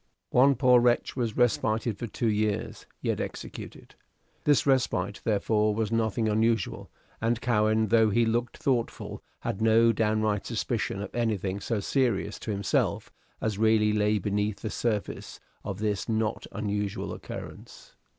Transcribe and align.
One 0.31 0.55
poor 0.55 0.79
wretch 0.81 1.15
was 1.15 1.37
respited 1.37 1.99
for 1.99 2.07
two 2.07 2.25
years, 2.27 2.87
yet 3.01 3.21
executed. 3.21 3.93
This 4.45 4.65
respite, 4.65 5.21
therefore, 5.23 5.75
was 5.75 5.91
nothing 5.91 6.27
unusual, 6.27 6.89
and 7.21 7.39
Cowen, 7.39 7.89
though 7.89 8.09
he 8.09 8.25
looked 8.25 8.57
thoughtful, 8.57 9.21
had 9.41 9.61
no 9.61 9.91
downright 9.91 10.47
suspicion 10.47 11.03
of 11.03 11.13
anything 11.13 11.59
so 11.59 11.79
serious 11.81 12.39
to 12.39 12.49
himself 12.51 13.11
as 13.41 13.59
really 13.59 13.93
lay 13.93 14.17
beneath 14.17 14.61
the 14.61 14.71
surface 14.71 15.39
of 15.63 15.77
this 15.77 16.09
not 16.09 16.47
unusual 16.51 17.13
occurrence. 17.13 17.93